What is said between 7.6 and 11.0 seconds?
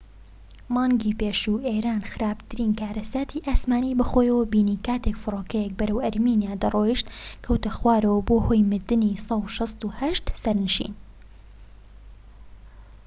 خوارەوە و بووە هۆی مردنی ١٦٨ سەرنشین